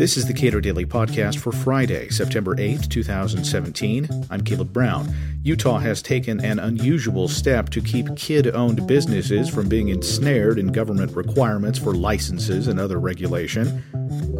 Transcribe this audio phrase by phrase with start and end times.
[0.00, 4.08] This is the Cato Daily Podcast for Friday, September 8, 2017.
[4.30, 5.14] I'm Caleb Brown.
[5.42, 10.68] Utah has taken an unusual step to keep kid owned businesses from being ensnared in
[10.68, 13.84] government requirements for licenses and other regulation.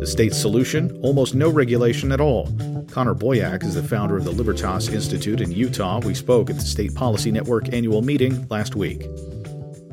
[0.00, 0.98] The state's solution?
[1.02, 2.46] Almost no regulation at all.
[2.90, 6.00] Connor Boyack is the founder of the Libertas Institute in Utah.
[6.00, 9.06] We spoke at the State Policy Network annual meeting last week.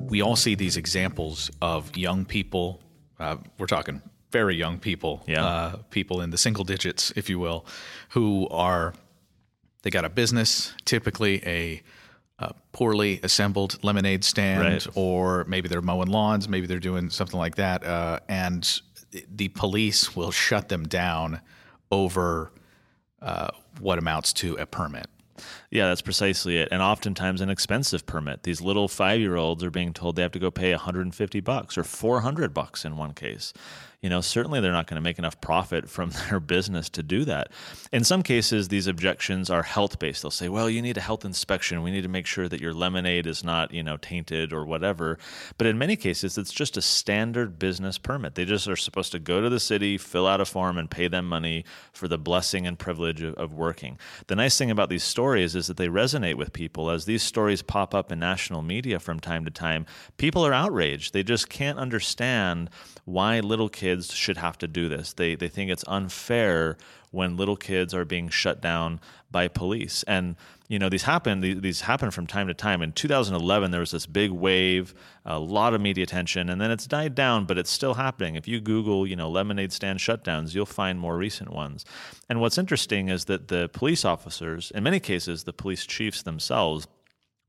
[0.09, 2.81] We all see these examples of young people.
[3.19, 5.45] Uh, we're talking very young people, yeah.
[5.45, 7.65] uh, people in the single digits, if you will,
[8.09, 8.93] who are
[9.81, 11.81] they got a business, typically a,
[12.39, 14.87] a poorly assembled lemonade stand, right.
[14.95, 18.81] or maybe they're mowing lawns, maybe they're doing something like that, uh, and
[19.29, 21.41] the police will shut them down
[21.91, 22.51] over
[23.21, 25.07] uh, what amounts to a permit.
[25.69, 26.69] Yeah, that's precisely it.
[26.71, 28.43] And oftentimes an expensive permit.
[28.43, 32.53] These little 5-year-olds are being told they have to go pay 150 bucks or 400
[32.53, 33.53] bucks in one case
[34.01, 37.25] you know, certainly they're not going to make enough profit from their business to do
[37.25, 37.51] that.
[37.91, 40.21] In some cases, these objections are health based.
[40.21, 41.83] They'll say, well, you need a health inspection.
[41.83, 45.17] We need to make sure that your lemonade is not, you know, tainted or whatever.
[45.57, 48.35] But in many cases, it's just a standard business permit.
[48.35, 51.09] They just are supposed to go to the city, fill out a form, and pay
[51.09, 53.97] them money for the blessing and privilege of, of working.
[54.27, 56.89] The nice thing about these stories is that they resonate with people.
[56.89, 59.85] As these stories pop up in national media from time to time,
[60.17, 61.13] people are outraged.
[61.13, 62.69] They just can't understand
[63.03, 65.13] why little kids should have to do this.
[65.13, 66.77] They, they think it's unfair
[67.11, 68.99] when little kids are being shut down
[69.31, 70.03] by police.
[70.03, 70.35] And
[70.67, 72.83] you know these happen these happen from time to time.
[72.83, 74.93] In 2011, there was this big wave,
[75.25, 78.35] a lot of media attention, and then it's died down, but it's still happening.
[78.35, 81.85] If you Google, you know, lemonade stand shutdowns, you'll find more recent ones.
[82.29, 86.87] And what's interesting is that the police officers, in many cases, the police chiefs themselves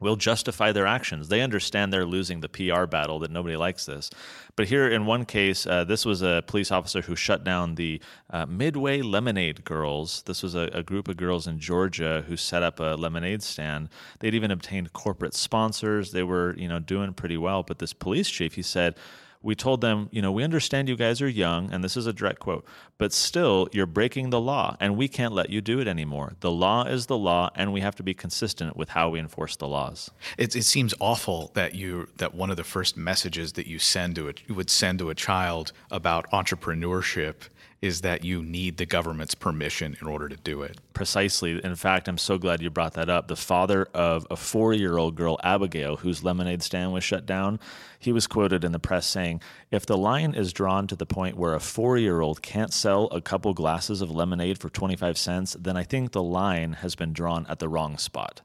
[0.01, 1.29] will justify their actions.
[1.29, 4.11] They understand they're losing the PR battle, that nobody likes this.
[4.57, 8.01] But here, in one case, uh, this was a police officer who shut down the
[8.31, 10.23] uh, Midway Lemonade Girls.
[10.23, 13.91] This was a, a, group of girls in Georgia who set up a lemonade stand.
[14.19, 16.13] They'd even obtained corporate sponsors.
[16.13, 17.63] They were, you know, doing pretty well.
[17.63, 18.97] But this police chief, he said,
[19.43, 22.13] we told them, you know, we understand you guys are young, and this is a
[22.13, 22.65] direct quote,
[22.99, 26.35] but still, you're breaking the law, and we can't let you do it anymore.
[26.41, 29.57] The law is the law, and we have to be consistent with how we enforce
[29.57, 30.11] the laws.
[30.37, 34.17] It, it seems awful that you that one of the first messages that you send
[34.17, 37.49] to a, you would send to a child about entrepreneurship
[37.83, 40.79] is that you need the government's permission in order to do it.
[40.93, 41.65] Precisely.
[41.65, 43.29] In fact, I'm so glad you brought that up.
[43.29, 47.59] The father of a four year old girl, Abigail, whose lemonade stand was shut down,
[47.99, 51.37] he was quoted in the press saying, If the line is drawn to the point
[51.37, 55.57] where a four year old can't sell a couple glasses of lemonade for 25 cents,
[55.59, 58.43] then I think the line has been drawn at the wrong spot.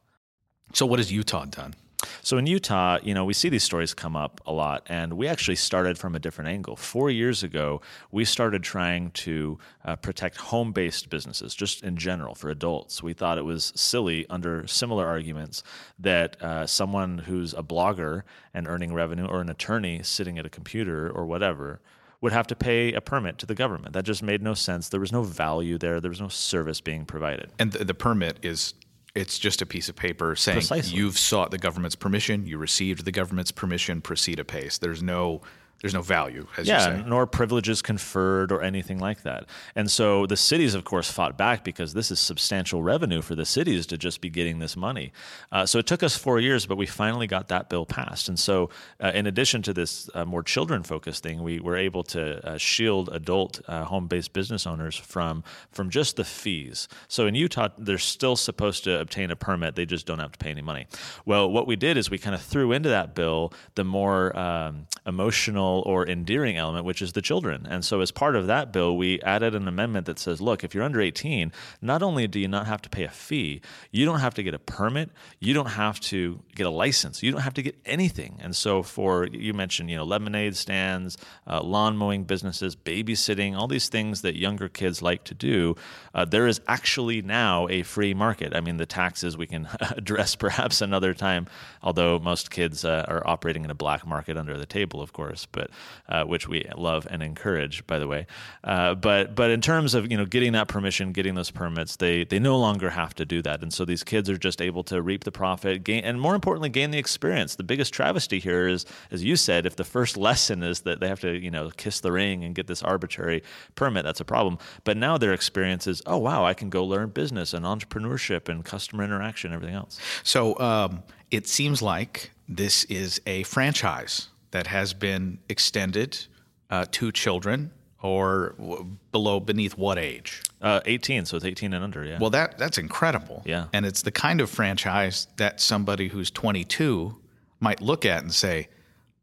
[0.73, 1.75] So, what has Utah done?
[2.21, 5.27] So in Utah, you know, we see these stories come up a lot, and we
[5.27, 6.75] actually started from a different angle.
[6.75, 12.35] Four years ago, we started trying to uh, protect home based businesses, just in general
[12.35, 13.01] for adults.
[13.01, 15.63] We thought it was silly, under similar arguments,
[15.99, 18.23] that uh, someone who's a blogger
[18.53, 21.79] and earning revenue or an attorney sitting at a computer or whatever
[22.21, 23.93] would have to pay a permit to the government.
[23.93, 24.89] That just made no sense.
[24.89, 25.99] There was no value there.
[25.99, 27.51] There was no service being provided.
[27.59, 28.73] And the, the permit is
[29.15, 30.97] it's just a piece of paper saying Precisely.
[30.97, 34.77] you've sought the government's permission, you received the government's permission, proceed apace.
[34.77, 35.41] There's no
[35.81, 39.45] there's no value, as yeah, nor privileges conferred or anything like that.
[39.75, 43.45] And so the cities, of course, fought back because this is substantial revenue for the
[43.45, 45.11] cities to just be getting this money.
[45.51, 48.29] Uh, so it took us four years, but we finally got that bill passed.
[48.29, 48.69] And so,
[49.03, 52.57] uh, in addition to this uh, more children focused thing, we were able to uh,
[52.57, 56.87] shield adult uh, home based business owners from, from just the fees.
[57.09, 60.37] So in Utah, they're still supposed to obtain a permit, they just don't have to
[60.37, 60.87] pay any money.
[61.25, 64.87] Well, what we did is we kind of threw into that bill the more um,
[65.05, 67.65] emotional or endearing element, which is the children.
[67.69, 70.73] And so, as part of that bill, we added an amendment that says, look, if
[70.73, 73.61] you're under 18, not only do you not have to pay a fee,
[73.91, 75.09] you don't have to get a permit,
[75.39, 78.39] you don't have to get a license, you don't have to get anything.
[78.41, 81.17] And so, for you mentioned, you know, lemonade stands,
[81.47, 85.75] uh, lawn mowing businesses, babysitting, all these things that younger kids like to do,
[86.13, 88.55] uh, there is actually now a free market.
[88.55, 91.47] I mean, the taxes we can address perhaps another time,
[91.81, 95.45] although most kids uh, are operating in a black market under the table, of course.
[95.55, 95.71] But
[96.09, 98.27] uh, which we love and encourage, by the way.
[98.63, 102.25] Uh, but but in terms of you know getting that permission, getting those permits, they
[102.25, 105.01] they no longer have to do that, and so these kids are just able to
[105.01, 107.55] reap the profit, gain, and more importantly, gain the experience.
[107.55, 111.07] The biggest travesty here is, as you said, if the first lesson is that they
[111.07, 113.41] have to you know kiss the ring and get this arbitrary
[113.75, 114.57] permit, that's a problem.
[114.83, 118.63] But now their experience is, oh wow, I can go learn business and entrepreneurship and
[118.63, 119.99] customer interaction, and everything else.
[120.23, 126.25] So um, it seems like this is a franchise that has been extended
[126.69, 127.71] uh, to children
[128.01, 130.41] or w- below beneath what age?
[130.61, 132.17] Uh, 18, so it's 18 and under, yeah.
[132.19, 133.43] Well, that that's incredible.
[133.45, 133.67] Yeah.
[133.73, 137.15] And it's the kind of franchise that somebody who's 22
[137.59, 138.67] might look at and say,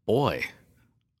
[0.05, 0.45] "Boy,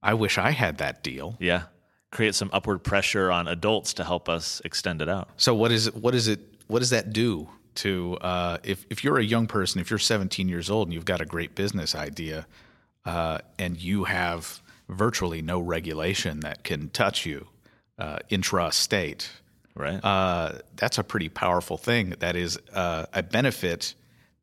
[0.01, 1.63] I wish I had that deal." yeah.
[2.11, 5.29] Create some upward pressure on adults to help us extend it out.
[5.37, 5.95] So what is it?
[5.95, 6.39] What is it?
[6.67, 10.47] What does that do to uh, if if you're a young person, if you're 17
[10.47, 12.45] years old and you've got a great business idea,
[13.05, 17.47] uh, and you have virtually no regulation that can touch you
[17.97, 19.29] uh, intra-state,
[19.75, 20.03] Right.
[20.03, 22.11] uh, that's a pretty powerful thing.
[22.19, 23.95] That is uh, a benefit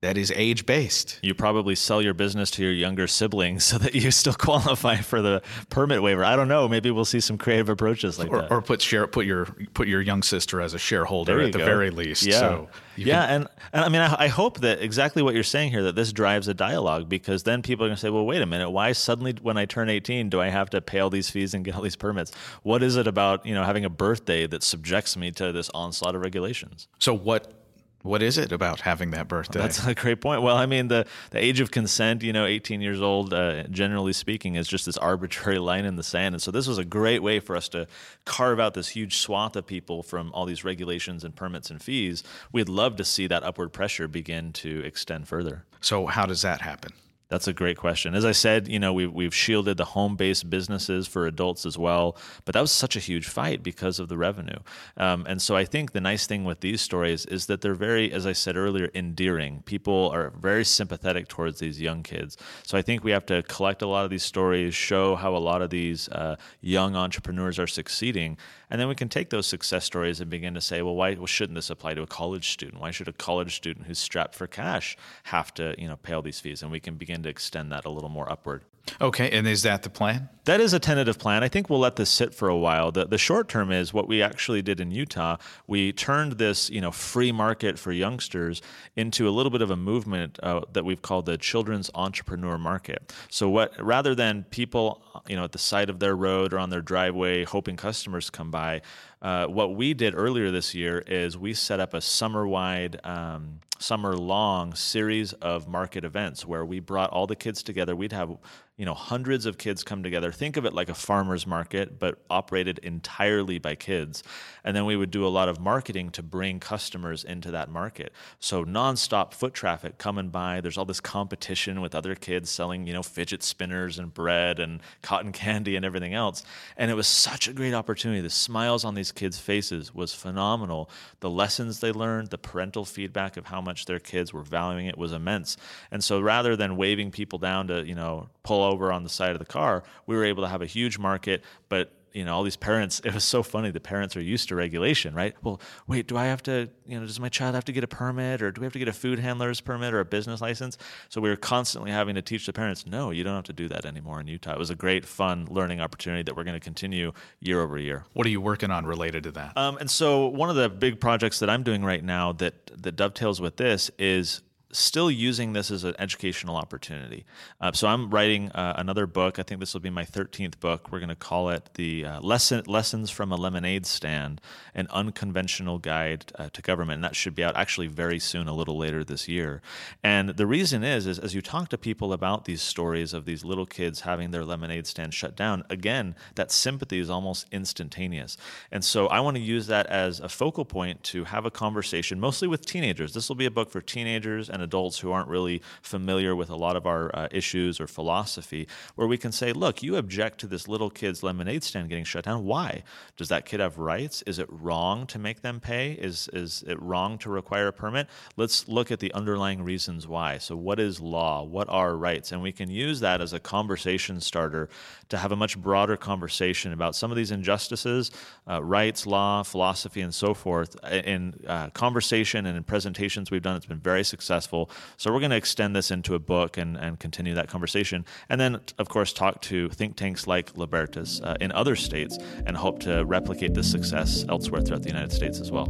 [0.03, 1.19] that is age-based.
[1.23, 5.21] you probably sell your business to your younger siblings so that you still qualify for
[5.21, 6.25] the permit waiver.
[6.25, 6.67] I don't know.
[6.69, 8.51] Maybe we'll see some creative approaches like Or, that.
[8.51, 9.45] or put share put your
[9.75, 11.65] put your young sister as a shareholder at the go.
[11.67, 12.23] very least.
[12.23, 15.71] Yeah, So yeah, and, and I mean, I, I hope that exactly what you're saying
[15.71, 18.41] here that this drives a dialogue because then people are going to say, well, wait
[18.43, 21.29] a minute, why suddenly when I turn 18 do I have to pay all these
[21.31, 22.33] fees and get all these permits?
[22.63, 26.15] What is it about you know having a birthday that subjects me to this onslaught
[26.15, 26.89] of regulations?
[26.99, 27.53] So what
[28.03, 29.59] what is it about having that birthday?
[29.59, 30.43] That's a great point.
[30.43, 34.15] Well, I mean, the, the age of consent, you know, 18 years old, uh, generally
[34.15, 36.35] speaking, is just this arbitrary line in the sand.
[36.35, 37.87] And so this was a great way for us to
[38.25, 42.23] carve out this huge swath of people from all these regulations and permits and fees.
[42.53, 45.65] We'd love to see that upward pressure begin to extend further.
[45.81, 46.93] so how does that happen?
[47.31, 48.17] That's a great question.
[48.17, 51.79] As I said, you know, we've, we've shielded the home based businesses for adults as
[51.79, 54.59] well, but that was such a huge fight because of the revenue.
[54.97, 58.13] Um, and so I think the nice thing with these stories is that they're very,
[58.13, 59.63] as I said earlier, endearing.
[59.65, 62.37] People are very sympathetic towards these young kids.
[62.65, 65.39] So I think we have to collect a lot of these stories, show how a
[65.39, 68.39] lot of these uh, young entrepreneurs are succeeding,
[68.71, 71.27] and then we can take those success stories and begin to say, well, why well,
[71.27, 72.81] shouldn't this apply to a college student?
[72.81, 76.23] Why should a college student who's strapped for cash have to, you know, pay all
[76.23, 76.63] these fees?
[76.63, 78.63] And we can begin to extend that a little more upward.
[79.01, 80.29] Okay, and is that the plan?
[80.47, 81.45] That is a tentative plan.
[81.45, 82.91] I think we'll let this sit for a while.
[82.91, 85.37] The, the short term is what we actually did in Utah.
[85.67, 88.63] We turned this, you know, free market for youngsters
[88.97, 93.15] into a little bit of a movement uh, that we've called the children's entrepreneur market.
[93.29, 96.71] So what rather than people, you know, at the side of their road or on
[96.71, 98.83] their driveway hoping customers come by,
[99.23, 104.75] uh, what we did earlier this year is we set up a summer-wide, um, summer-long
[104.75, 107.95] series of market events where we brought all the kids together.
[107.95, 108.37] We'd have,
[108.81, 110.33] you know, hundreds of kids come together.
[110.33, 114.23] Think of it like a farmer's market, but operated entirely by kids.
[114.65, 118.11] And then we would do a lot of marketing to bring customers into that market.
[118.39, 120.63] So nonstop foot traffic coming by.
[120.63, 124.81] There's all this competition with other kids selling, you know, fidget spinners and bread and
[125.03, 126.43] cotton candy and everything else.
[126.79, 128.23] And it was such a great opportunity.
[128.23, 130.89] The smiles on these kids' faces was phenomenal.
[131.21, 134.97] The lessons they learned, the parental feedback of how much their kids were valuing it
[134.97, 135.59] was immense.
[135.91, 139.33] And so rather than waving people down to, you know, pull over on the side
[139.33, 142.43] of the car, we were able to have a huge market, but you know all
[142.43, 145.35] these parents it was so funny the parents are used to regulation right?
[145.43, 147.89] Well wait do i have to you know does my child have to get a
[147.89, 150.77] permit or do we have to get a food handler's permit or a business license?
[151.09, 153.69] So we were constantly having to teach the parents no you don't have to do
[153.69, 154.53] that anymore in utah.
[154.53, 158.05] It was a great fun learning opportunity that we're going to continue year over year.
[158.13, 159.57] What are you working on related to that?
[159.57, 162.97] um, and so one of the big projects that I'm doing right now that that
[162.97, 167.25] dovetails with this is still using this as an educational opportunity.
[167.61, 169.39] Uh, so I'm writing uh, another book.
[169.39, 170.91] I think this will be my 13th book.
[170.91, 174.41] We're going to call it the uh, lesson lessons from a lemonade stand,
[174.75, 176.97] an unconventional guide uh, to government.
[176.97, 179.63] And that should be out actually very soon, a little later this year.
[180.03, 183.45] And the reason is, is as you talk to people about these stories of these
[183.45, 188.37] little kids having their lemonade stand shut down, again, that sympathy is almost instantaneous.
[188.71, 192.21] And so I want to use that as a focal point to have a conversation,
[192.21, 193.15] mostly with teenagers.
[193.15, 196.57] This will be a book for teenagers and adults who aren't really familiar with a
[196.57, 200.47] lot of our uh, issues or philosophy, where we can say, look, you object to
[200.47, 202.45] this little kid's lemonade stand getting shut down.
[202.45, 202.83] Why?
[203.17, 204.23] Does that kid have rights?
[204.23, 205.93] Is it wrong to make them pay?
[205.93, 208.09] Is, is it wrong to require a permit?
[208.37, 210.39] Let's look at the underlying reasons why.
[210.39, 211.43] So, what is law?
[211.45, 212.33] What are rights?
[212.33, 214.69] And we can use that as a conversation starter
[215.09, 218.11] to have a much broader conversation about some of these injustices,
[218.49, 220.77] uh, rights, law, philosophy, and so forth.
[220.85, 224.05] In uh, conversation and in presentations we've done, it's been very
[224.51, 224.71] successful.
[224.97, 228.05] So, we're going to extend this into a book and, and continue that conversation.
[228.29, 232.57] And then, of course, talk to think tanks like Libertas uh, in other states and
[232.57, 235.67] hope to replicate this success elsewhere throughout the United States as well.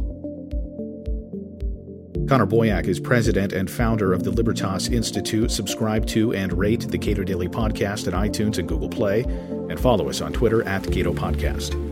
[2.27, 5.51] Connor Boyack is president and founder of the Libertas Institute.
[5.51, 9.23] Subscribe to and rate the Cato Daily Podcast at iTunes and Google Play,
[9.69, 11.90] and follow us on Twitter at Cato Podcast.